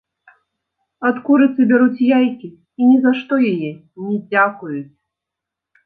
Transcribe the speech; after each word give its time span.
Ад 1.09 1.17
курыцы 1.27 1.61
бяруць 1.73 2.05
яйкі 2.17 2.49
і 2.51 2.81
ні 2.91 2.97
за 3.07 3.11
што 3.21 3.33
яе 3.53 3.71
не 4.03 4.15
дзякуюць. 4.31 4.87